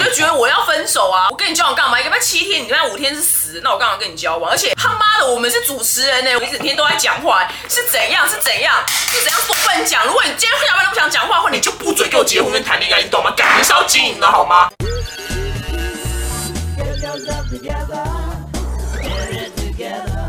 [0.00, 1.28] 我就觉得我要分手啊！
[1.28, 2.00] 我跟你交往干嘛？
[2.00, 4.50] 一个拜七天，你他妈五天是死，那我干嘛跟你交往？
[4.50, 8.26] 而且他妈的，我们是主持人呢，我一整天都在讲话，是怎样？
[8.26, 8.82] 是怎样？
[8.88, 10.06] 是怎样都不能讲。
[10.06, 13.30] 如果你今天下班都不想讲话的话，你就不准给我结婚跟谈恋爱，你懂吗？
[13.36, 14.70] 感情是要经营的好吗？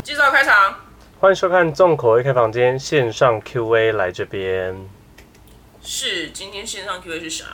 [0.04, 0.74] 介绍开场。
[1.18, 4.76] 欢迎收看重口味开房间线上 Q&A 来这边。
[5.82, 7.44] 是，今天线上 Q&A 是啥？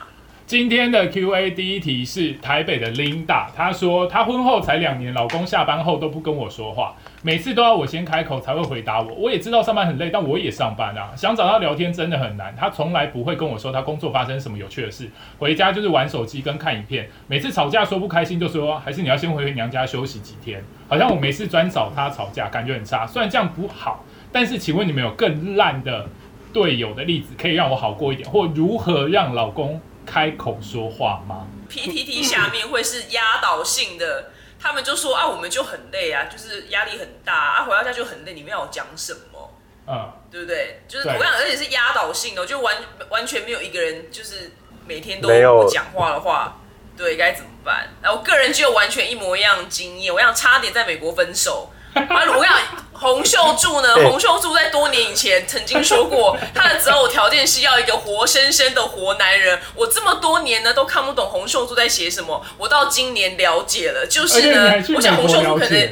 [0.49, 9.13] 今天的 Q&A 第一题是台北的 Linda，她说她婚后才两年，老公下班后都不跟我说话，每次都要我先开口才会回答我。
[9.13, 12.51] 我也知道上班很累，但我也上班啊，想找他聊天真的很难。
[12.57, 15.07] 他从来不会跟我说他工作发生什么有趣的事，
[15.37, 17.07] 回家就是玩手机跟看影片。
[17.27, 23.05] 每次吵架说不开心就说还是你要先回娘家休息几天，好像我每次专找他吵架，感觉很差。
[23.05, 26.07] 虽然这样不好，但是请问你们有更烂的
[26.51, 29.79] 队友的例子可以让我好过一点，或如何让老公？
[30.09, 39.53] 开口说话吗？PTT 下面会是压倒性的，他们就说啊，我们就很累啊，就是压力很大啊，回到家就很累，你们要讲什么？
[39.85, 40.81] 嗯，对不对？
[40.87, 42.75] 就是同样，而且是压倒性的，就完
[43.09, 44.51] 完全没有一个人就是
[44.87, 46.59] 每天都不讲话的话，
[46.97, 47.89] 对，该怎么办？
[48.01, 51.71] 然后我个人就有完全一模一样经验，我想差点在美国分手。
[51.93, 52.05] 啊，
[52.37, 52.53] 我讲
[52.93, 53.95] 洪秀柱呢？
[53.95, 59.59] 洪秀柱在多年以前曾经说过， 他的择偶条件是要一个活生生的活男人。
[59.75, 65.89] 我这么多年呢都看不懂洪秀柱在写什么，我到今年了解了，就是呢，我想洪秀柱可能，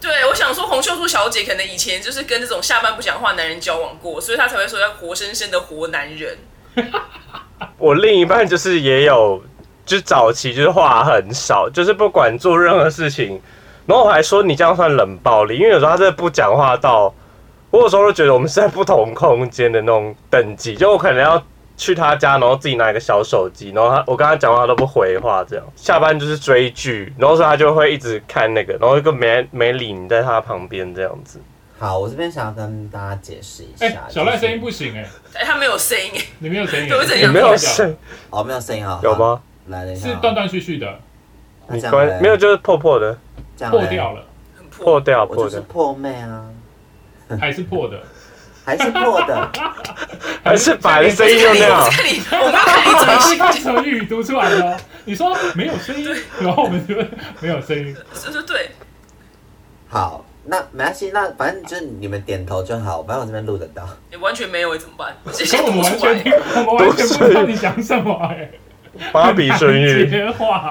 [0.00, 6.38] 对我想说洪秀柱小姐可能以前就是跟这种下班不讲话男人交往过，所以她才会说要活生生的活男人。
[7.78, 9.42] 我另一半就是也有，
[9.84, 13.42] 就早期就是话很少，就是不管做任何事情。
[13.90, 17.12] 然后我还说你这样算冷暴力，因为有时候他真的不讲话到，
[17.72, 21.42] 我有时候都觉得我们是在不同空间的那种等级，就我可能要
[21.76, 25.64] 去他家，然后自己拿一个小手机，然后他我跟他讲话他都不回话，这样。
[25.74, 31.40] 下班就是追剧，然后说他就会一直看那个，然后一个没没理你在他旁边这样子。
[31.76, 36.86] 好，我这边想要跟大家解释一下，小赖声音不行哎，哎他没有声音，你没有声音，
[37.22, 37.96] 你没有声，
[38.30, 39.40] 哦没有声音啊，有吗？
[39.66, 40.86] 来了，是断断续续的，
[41.72, 43.16] 你关没有就是破破的。
[43.70, 44.24] 破掉了，
[44.70, 46.46] 破掉，破就是破妹啊，
[47.38, 48.00] 还是破的，
[48.64, 49.50] 还是破的，
[50.42, 51.78] 还是把声音用掉。
[51.78, 56.08] 我刚看你怎么看成语读出来的，你说没有声音，
[56.40, 56.94] 然后我们就
[57.40, 58.70] 没有声音， 是是对。
[59.86, 63.86] 好，那没关系，那反正就是你们点头就好，反正我这边录得到。
[64.10, 65.14] 你完全没有怎么办？
[65.26, 68.50] 我们完全听，我们完全不知道你讲什么哎。
[69.12, 70.10] 芭比声音，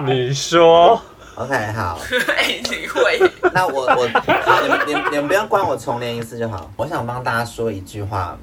[0.06, 1.02] 你说。
[1.36, 1.98] OK，好。
[2.36, 3.32] 哎，你会？
[3.54, 4.08] 那我我
[4.44, 6.70] 好，你们你你们不用关我重连一次就好。
[6.76, 8.38] 我想帮大家说一句话，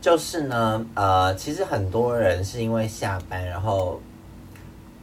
[0.00, 4.00] 就是呢，呃，其实很多人是因为下班，然后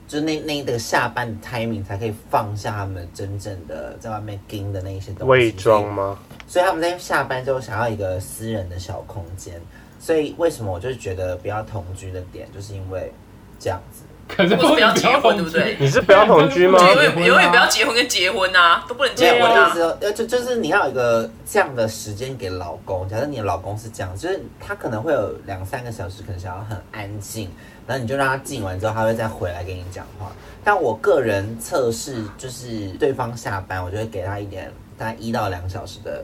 [0.08, 5.32] 就那那个下班的 timing 才可以放下他们真正的在外面盯的那一些东西。
[5.32, 6.18] 伪装吗？
[6.48, 9.62] 所以他们在下班之后想要一个私人的小空间。
[10.00, 13.14] 所以为什么我就觉得不要同居的点，就是因为
[13.60, 14.04] 这样子。
[14.28, 15.76] 可是不要结婚，对不对？
[15.80, 16.78] 你是不要同居吗？
[16.78, 23.10] 永远永远不要结婚跟结婚啊，都不能结婚的意思，呃，就就是你要有一个这样的时间给老公。
[23.10, 27.50] 假设你的老公是这样，就是他可能会有两三个小时，可能想要很安静，
[27.88, 30.32] 然后你就让他静完之后，他会再回来跟你讲话。
[30.64, 36.24] 但我个人测试，就是对方下班，我就会给他一点大概一到两小时的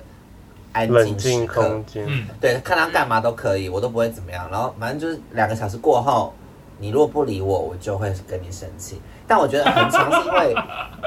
[0.74, 0.88] 安
[1.18, 2.06] 静空间。
[2.07, 4.47] 嗯，对，看他干嘛都可以，我都不会怎么样。
[4.51, 6.31] 然后反正就是两个小时过后。
[6.78, 9.02] 你如果不理我，我就会跟你生气。
[9.28, 10.56] 但我觉得很长是因为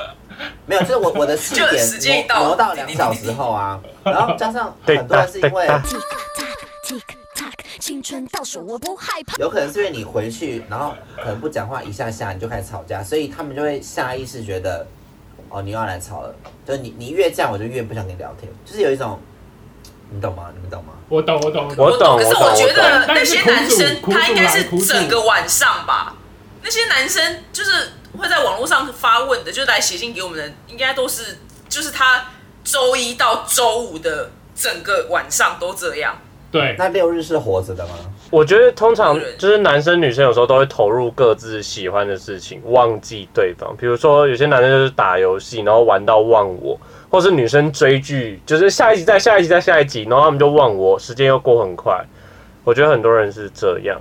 [0.66, 1.54] 没有，就是我我的四
[2.00, 5.68] 点挪到两小时后啊，然后加上很多人是因为
[7.78, 9.36] 青春倒数，我不害怕。
[9.38, 14.86] 有可能是因为你回去，然后可能不讲话一下下，你就开始吵架，所以他们就会下意识觉得
[15.48, 16.34] 哦，你又要来吵了。
[16.66, 19.18] 就是你你越这样，我就越不想跟你聊天，就是有一种。
[20.10, 20.44] 你懂吗？
[20.54, 20.92] 你们懂吗？
[21.08, 22.18] 我懂，我懂，我懂。
[22.18, 26.14] 可是我觉得那些男生他应该是整个晚上吧。
[26.62, 27.70] 那些男生就是
[28.18, 31.38] 会在网络上发问的，就是来写信给我们的，应该都是
[31.68, 32.26] 就是他
[32.64, 36.18] 周一到周五的整个晚上都这样。
[36.50, 37.94] 对，那六日是活着的吗？
[38.30, 43.74] 我觉得通常就是男生女生有时候都会投入各自喜欢的事情，忘记对方。
[43.76, 46.78] 比如说有些男生就是打游戏，然后玩到忘我。
[47.10, 52.04] 或是女生追剧，就是下一集再下一集再下一集，然后他们就忘我，时间又过很快。
[52.64, 53.98] 我觉得很多人是这样，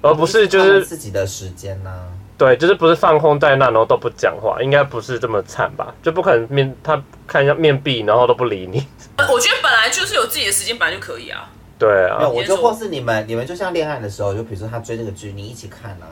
[0.00, 1.90] 而不是就是自己的时间呢。
[2.38, 5.94] 对，就是不是放空在那，然后都不讲话，应该不是这么惨吧？
[6.02, 8.86] 就不可能面他看一下面壁，然后都不理你。
[9.18, 11.50] 我觉得本来就是有自己的时间，本来就可以啊。
[11.78, 16.08] 对啊，我就或是你们，你们就像恋爱的时候，就比如说他追那个剧，你一起看啊。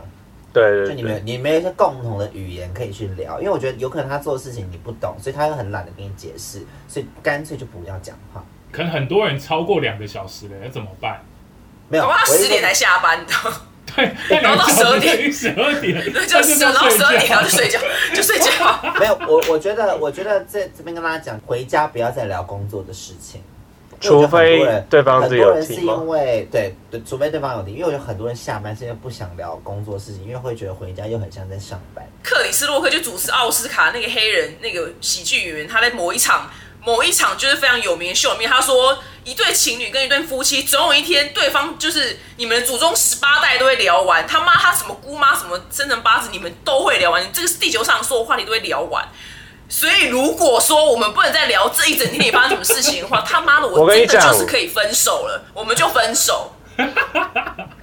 [0.52, 8.42] 对，就你们你们有一些共同的语言可以去聊，因为我觉得有可能他做的事情你不懂，所以他又很懒得跟你解释，所以干脆就不要讲话。
[8.72, 11.20] 可能很多人超过两个小时了，要怎么办？
[11.88, 13.32] 没有，他十点才下班的。
[13.96, 17.78] 对，然后到十二点，十二点， 就十然后十二点然后就睡觉，
[18.14, 18.50] 就睡觉。
[19.00, 23.40] 没有，我我觉得，我觉得在这边跟大家讲，回家不要再聊工作的事情。
[24.00, 32.04] 除非对方很多人是因为对对，除非对方有听，因为我觉得很多人下班是因为不想聊工作事情，因为会觉得回家又很像在上班。
[32.22, 36.50] 克里斯洛克就主持奥斯卡那个黑人那个喜剧演员，他在某一场
[36.80, 49.06] 某一场就是非常有名的秀里面，他说一对情侣跟一对夫妻，总有一天对方就是你们的祖宗十八代都会聊完，他妈他什么姑妈什么生辰八字，你们都会聊完，这个是地球上所有话题都会聊完。
[49.68, 56.52] 所以，如果说我们不能再聊这一整天你发生什么事情的话，他妈的，我真的就是可以分手了，我们就分手。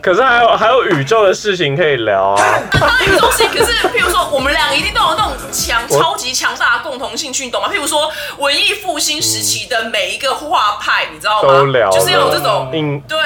[0.02, 2.62] 可是还有还有宇宙的事情可以聊啊。
[2.72, 7.70] 当然宇宙事情，可是譬如说，我们两个一定都有那种强、超级强大的共同兴趣，你懂吗？
[7.70, 11.50] 譬如说，文艺复兴时期的每一个画派，你知道吗？
[11.50, 13.18] 都聊，就是有这种，嗯对。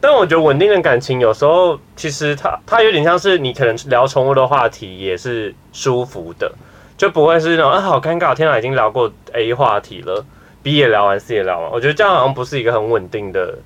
[0.00, 6.50] 但我觉得稳定的感情有时候其实它它有点像是你可能聊宠物的话题也是舒服的。
[6.98, 8.34] 就不会是那种啊，好尴尬！
[8.34, 10.26] 天哪，已经聊过 A 话题了
[10.64, 11.70] ，B 也聊完，C 也聊完。
[11.70, 13.56] 我觉得这样好像不是一个很稳定的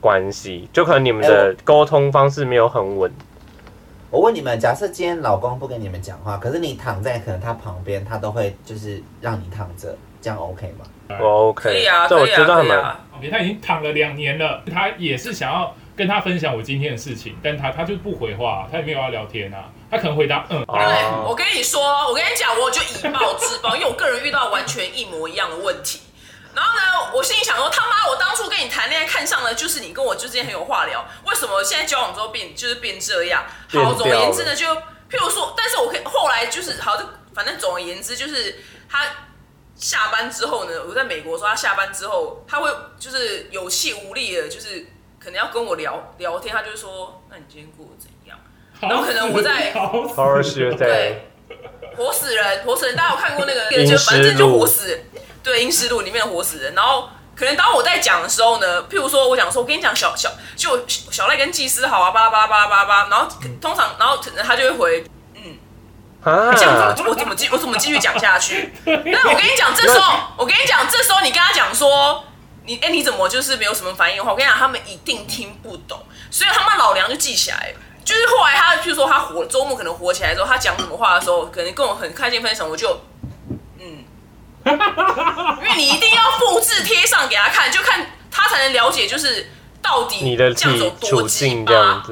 [0.00, 3.12] 关系，就可能你们的沟通方式没有很稳。
[4.08, 11.16] 我问你们，假设今天老公不跟你们讲话，可是你躺在可能他旁边，他都会就是让你躺着，这样 OK 吗？
[11.20, 12.78] 我 OK，可以啊，这我觉得很蛮。
[13.18, 19.64] OK，他已经躺了两年了，他也是想要跟他分享我今天的事情，但他他就不回话，他也没有要聊天啊。
[19.90, 20.74] 他可能回答嗯，对，
[21.24, 26.00] 我跟你说，我跟你讲，我就以暴制暴， 因为我个人遇到完全一模一样的问题。
[26.54, 33.44] 然后呢，我心里想说，他妈，我当初跟你谈恋爱看上的就是你，跟我之间很有话聊，为什么现在交往之后变就是变这样？
[33.68, 36.96] 好，总而言之呢，就譬如说，但是我可以后来就是好，
[37.34, 39.06] 反正总而言之就是他
[39.76, 44.86] 下班之后呢，我在美国说他下班之后他会就是有气无力的，就是
[45.20, 48.10] 可能要跟我聊聊天，他就说，那你今天过得怎？
[48.80, 51.22] 然后可能我在对
[51.96, 53.86] 活死人，活死人，大家有看过那个？
[53.86, 55.02] 就反正就活死，
[55.42, 56.74] 对《阴尸路》里面的活死人。
[56.74, 63.08] 然后可能当我在讲的时候呢，譬如说我讲说，我跟你讲小小就小赖跟祭司好啊，巴拉巴拉巴拉巴拉巴拉。
[63.08, 63.26] 然后
[63.62, 65.04] 通常，然后可能他就会回
[65.36, 65.56] 嗯，
[66.22, 68.74] 啊这样子我怎么继我怎么继续讲下去？
[68.84, 72.22] 那我跟你讲，这时候 我跟你讲，这时候你跟他讲说，
[72.66, 77.72] 你哎你怎么就是没有什么反应的话，我跟你讲，他们一定听不懂，所以他妈老娘就记起来。
[78.06, 83.00] 就是后来他，譬如说他火周末可能火起来之后，他讲什么话的时候，可能跟我很开心分享，我就
[83.80, 84.04] 嗯，
[84.64, 89.50] 因为你一定要复制贴上给他看，就看他才能了解，就是
[89.82, 92.04] 到底你的这样有多鸡巴，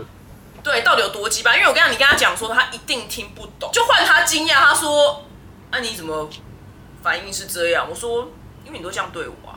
[0.64, 1.54] 对，到底有多鸡巴？
[1.54, 5.24] 因为我跟你讲，你跟他讲说，他一定听不懂，就换他惊讶，他说
[5.70, 6.28] ：“那你怎么
[7.04, 8.28] 反应是这样？”我说
[8.66, 9.54] ：“因为你都这样对我啊。”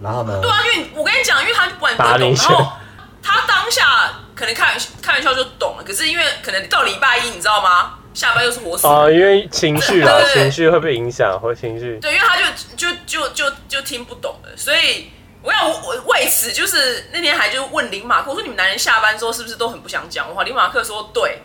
[0.00, 0.38] 然后呢？
[0.40, 2.72] 对啊，因为我跟你讲，因为他不管不懂，然后。
[3.22, 7.98] 他当下可能开玩开玩笑就懂了，可是因为可能到礼拜一，你知道吗？
[8.12, 11.98] 下班又是活死啊，因为情绪啊，情绪会被影响，或情绪。
[12.00, 12.44] 对，因为他就
[12.76, 15.10] 就就就就听不懂了，所以
[15.42, 20.42] 我要我为此就是那天还就问林马克，我说你们男人下班之后是不是都很不想讲话？
[20.42, 21.42] 林马克说对。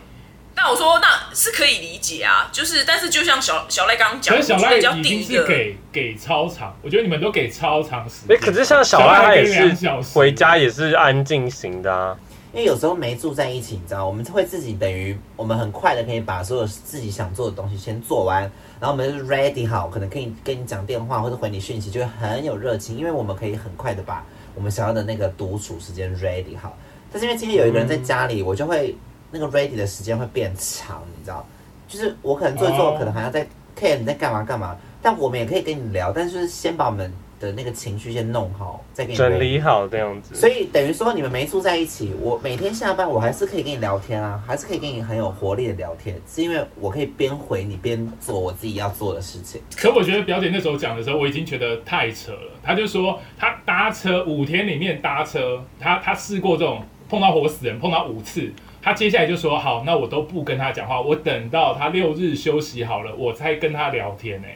[0.56, 8.36] 那我说那是可以理解啊，就是但是就像小小赖刚刚讲，可是小赖已经是给给超长，我觉得你们都给超长时间。
[8.40, 12.16] 可是像小赖他也是回家也是安静型的啊。
[12.52, 18.40] 因为有时候没住在一起，你知道，我们会自己等于我们很快的可以把所有自己想做的东西先做完，
[18.80, 26.74] 然后我们就 ready 好，可能可以跟你讲电话或者回你讯息，就会很有热情，因为我们可以很快的把我们想要的那个独处时间 ready 好。
[27.12, 28.96] 但是因为今天有一个人在家里，我就会。
[29.30, 31.46] 那个 ready 的时间会变长，你知道，
[31.88, 33.46] 就是我可能做一做，可能还要在
[33.78, 40.34] care 你在干嘛干嘛，但我们也可以跟你聊，但是先把我们的那个情绪先弄好，再给你整理好这样子。
[40.34, 49.60] 所以等于说你们没住在一起，我每天下班我还是可以跟你聊天啊，还是可以跟你很有活力的聊天，是因为我可以边回你边做我自己要做的事情。
[49.76, 52.52] 可我觉得表姐那时候讲的时候，我已经觉得太扯了。
[52.62, 58.52] 她就说她搭车五天里面搭车，她她试过这种碰到活死人，碰到五次。
[58.82, 64.48] 他接下来就说：“好，那我都不跟他讲话，我等到他六日休息好了，我才跟他聊天呢。”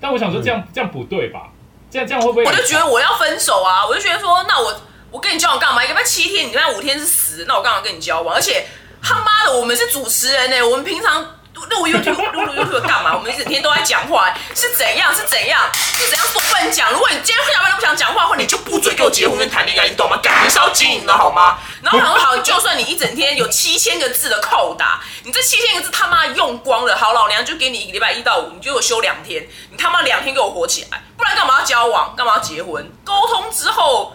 [0.00, 1.48] 但我想说，这样这样不对吧？
[1.90, 2.44] 这样这样会不会？
[2.44, 3.86] 我就觉得我要分手啊！
[3.86, 5.84] 我就觉得说，那我我跟你交往干嘛？
[5.84, 8.34] 一个七天，你那五天是死，那我干嘛跟你交往？
[8.34, 8.64] 而且
[9.00, 11.24] 他妈的，我们是主持人呢，我们平常
[11.66, 13.14] 录 YouTube 录 YouTube 干嘛？
[13.14, 15.14] 我们一整天都在讲话，是怎样？
[15.14, 15.60] 是怎样？
[15.74, 16.90] 是怎样都不能讲。
[16.92, 20.16] 如果你今天下班都不想讲话的话，你就不准给我结婚跟谈恋爱，你懂吗？
[20.22, 21.58] 感情是要经营的好吗？
[21.82, 32.14] 然后好，就算你一整天有七千个字的扣打，你这七千个字他妈用光了，好，老娘就给你一个礼拜一到五，你就给我休两天，你他妈两天给我活起来，不然干嘛要交往？
[32.16, 32.90] 干嘛要结婚？
[33.04, 34.14] 沟通之后。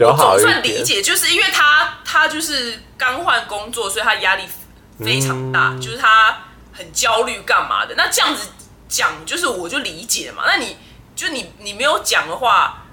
[0.00, 4.44] 我总算理解，就是因为他他就是刚换工作，所以他压力
[5.04, 6.38] 非常大，就是他
[6.78, 7.94] 很焦虑，干嘛的？
[7.96, 8.48] 那这样子
[8.88, 10.44] 讲，就是我就理解嘛。
[10.46, 10.76] 那你
[11.16, 12.84] 就你你没有讲的话，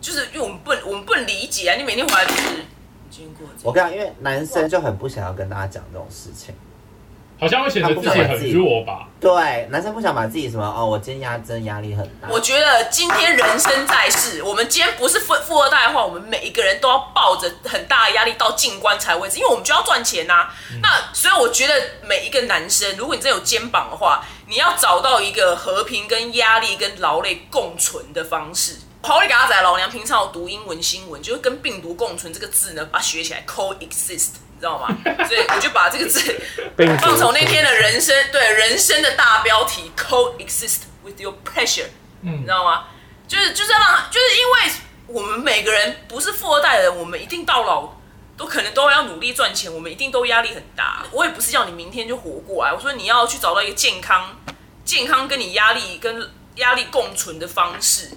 [0.00, 1.76] 就是因为我们不我们不理解啊。
[1.76, 2.64] 你每天回来就是
[3.10, 6.54] 经过，我跟你讲，因为男生就很不想要跟大家讲这种事情。
[7.38, 9.08] 好像会显得自己很弱吧？
[9.20, 12.28] 对，男生不想把自己什么哦，我今天压真压力很大。
[12.30, 20.48] 我觉得今天人生在世，我们今天不是富富二代的话，我们每一个人都要抱着很大的压力到进棺材为止，因为我们就要赚钱呐。
[20.82, 28.76] 那所以我觉得每一个男生，如果你真有肩膀的话，你要找到一个和平跟压力跟劳累共存的方式。
[29.02, 34.30] 好，你给阿仔老娘平常读英文新闻，就是跟病毒共存这个字呢，把它学起来，coexist。
[34.56, 34.88] 你知道吗？
[35.28, 36.34] 所以我就把这个字
[36.98, 41.84] 放从那天的人生对人生的大标题 coexist with your pressure，
[42.22, 42.84] 嗯，你知道吗？
[43.28, 44.72] 就是就是让就是因为
[45.08, 47.92] 我们每个人不是富二代的人，我们一定到老
[48.34, 51.04] 都可能都要努力赚钱，我们一定都压力很大。
[51.12, 54.40] 我也不是叫你明天就活过来，我说你要去找到一个健康
[54.86, 58.08] 健康跟你压力跟压力共存的方式，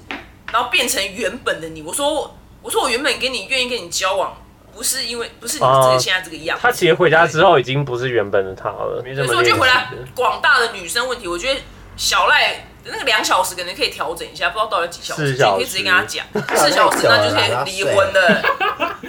[0.54, 1.82] 然后变成原本的你。
[1.82, 4.42] 我说我说我原本跟你愿意跟你交往。
[4.80, 9.04] 不是因为不是你这个现在这个样，他其实回家之后已经不是原本的他了。
[9.14, 11.60] 所以说就回来广大的女生问题，我觉得
[11.98, 18.42] 小赖那个两小时可能可以调整一下，不知道到底几小时，可以直接跟他讲 四小时，那就可以离婚的。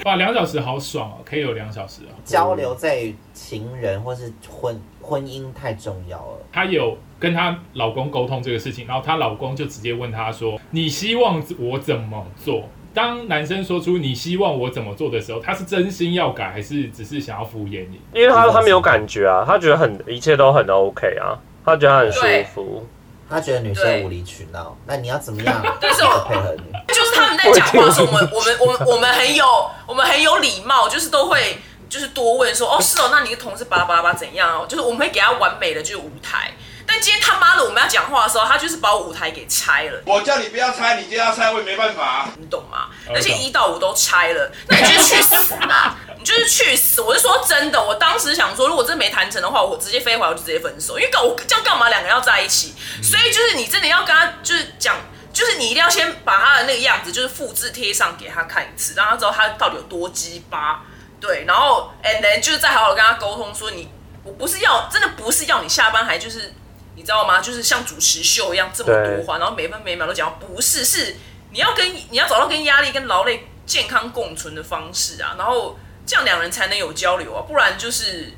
[0.05, 2.11] 哇，两小时好爽哦，可以有两小时哦。
[2.27, 6.39] 交流在情人或是婚婚姻太重要了。
[6.53, 18.01] 她有跟她老公沟通这个事情，然后她老公就直接问她说：“你希望我怎么做？”当男生说出你希望我怎么做的时候，他是真心要改，还是只是想要敷衍你？
[18.13, 22.21] 因为他他没有感觉啊，他觉得很一切都很 OK 啊，他觉得很舒
[22.53, 22.87] 服，
[23.29, 24.77] 他觉得女生无理取闹。
[24.87, 25.63] 那你要怎么样？
[25.81, 29.45] 但是我配合你，就是他们在讲话时，我们我们我们 我们很有
[29.87, 34.67] 我们很有礼貌，就是都会就是多问说哦是哦，那你的同事巴拉巴拉巴怎样哦？
[34.69, 36.51] 就是我们会给他完美的就是舞台。
[36.93, 40.03] 但今天他妈的我们要讲话的时候，他就是把我舞台给拆了。
[40.05, 42.29] 我叫你不要拆，你就要拆，我也没办法。
[42.37, 42.89] 你懂吗？
[43.15, 45.95] 而且一到五都拆了，那你就去死嘛！
[46.19, 47.01] 你就是去死！
[47.01, 50.99] 我是说真的，我当时想说，如果真没谈成的话，我直接飞回来，我就直接分手。
[50.99, 51.89] 因为我这样干嘛？
[51.89, 54.97] 两个人要在一起，所以就是你真的要跟他就是讲，
[55.33, 60.83] 就是你一定要先把他的那个样子就是复制贴上给他看一次，让他知道他到底有多鸡巴。
[61.21, 63.89] 对，然后 and then 就是再好好跟他沟通，说你
[64.25, 66.53] 我不是要真的不是要你下班还就是。
[66.97, 67.41] 你知道吗？
[67.41, 71.17] 就是像主持秀一样这么多话，然后每分每秒都讲，不是，是
[71.51, 78.33] 你要跟你要找到跟压力跟劳累健康共存的方式啊，然后这样两人才能有交流啊，不然就是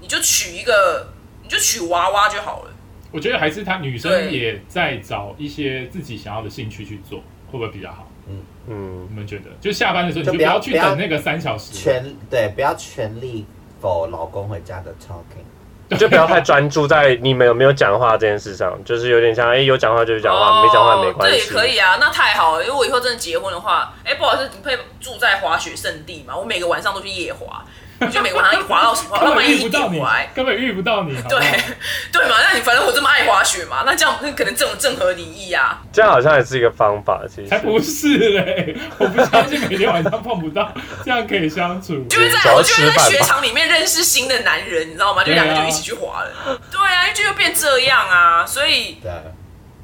[0.00, 1.08] 你就娶一个，
[1.42, 2.70] 你就娶娃娃就好了。
[3.10, 8.08] 我觉得还是他女生也在找一些自己想要的兴趣去做，会不会比较好？
[8.26, 9.50] 嗯嗯，你们觉得？
[9.60, 13.46] 就下班的时候，你就不要去等那个三小时，全对，不要全力
[13.80, 15.44] 否老公回家的 talking。
[15.98, 21.38] 就不要太专注在你们有没有讲话这件事上，就是有点像哎，有讲话就讲话，没讲话没关系。
[21.38, 22.62] 这也可以啊，那太好了。
[22.64, 26.36] 因为我以后真的结婚的话，哎，不好意思，你可以住在滑雪圣地嘛？
[26.36, 27.63] 我每个晚上都去夜滑。
[28.10, 31.14] 就每个晚上一滑到滑到半夜一点来，根本遇不到你。
[31.28, 31.38] 对
[32.12, 35.82] 对嘛，那你反正我这么爱滑雪嘛，那这样那可能这种正合你意啊。
[35.92, 38.76] 这样好像也是一个方法，其实才不是嘞！
[38.98, 40.72] 我不相信每天晚上碰不到，
[41.04, 42.04] 这样可以相处。
[42.04, 45.22] 就是在我就是在雪场里面认识新的男人，你知道吗？
[45.24, 46.60] 就两个就一起去滑了。
[46.70, 48.98] 对啊，就又变这样啊，所以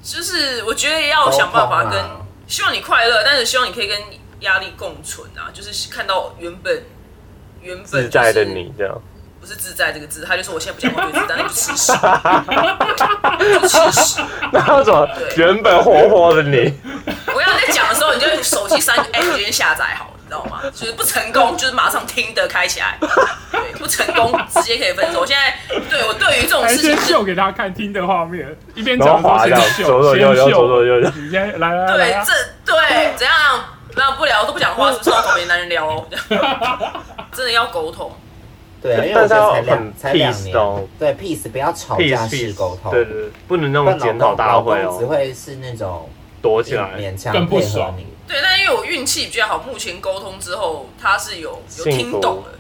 [0.02, 2.02] 就是我觉得要想办法跟
[2.46, 3.96] 希望你快乐，但是希望你可以跟
[4.40, 6.82] 压力共存啊，就是看到原本。
[7.62, 8.94] 原本自在的你这样，
[9.40, 11.92] 不是自在这个字，他就说我现在不讲话对自在，那就吃屎，
[13.60, 14.22] 就吃屎。
[14.52, 16.72] 那怎么原本活活的你？
[17.34, 20.60] 我要在讲的时候，你就手机三个 App 先下载好，你知道吗？
[20.74, 22.98] 就是不成功，就是马上听的开起来。
[23.50, 25.20] 对，不成功直接可以分手。
[25.20, 25.56] 我现在
[25.88, 30.82] 对我对于这种事情，秀给他看听的画面，一边讲先秀，先秀，
[31.14, 31.96] 你先来来来。
[31.96, 32.32] 对，这
[32.64, 33.34] 对怎样？
[33.96, 34.98] 那不聊都不讲话，是。
[34.98, 36.06] 不是要找别的男人聊哦？
[37.32, 38.10] 真的要沟通，
[38.82, 46.08] 对，因为我才两才两年，对，peace 不要吵架式沟通，对对，不能那种检讨大会哦，只会是那种
[46.42, 48.06] 躲起来，勉强配合你。
[48.26, 52.58] 对，但因为我运气比较好，目前沟通之后他是有有听懂了，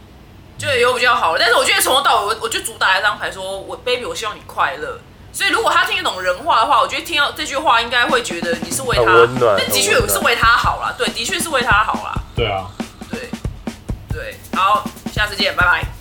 [0.58, 1.36] 就有比较好。
[1.38, 4.98] 但是我觉得从头到尾，我我就主打一张牌，说我 baby，我希望你快乐。
[5.32, 9.04] 所以如果他听得懂人话的话，我觉得听到这句话应该会觉得你是为他，
[9.56, 12.14] 但的确是为他好啦，对，的确是为他好啦。
[12.34, 12.66] 对啊，
[13.10, 13.30] 对
[14.12, 15.99] 对，好，下次见，拜拜。